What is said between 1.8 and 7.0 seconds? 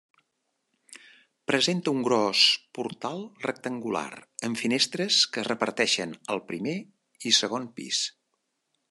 un gros portal rectangular amb finestres que es reparteixen al primer